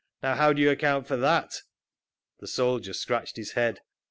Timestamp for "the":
2.39-2.47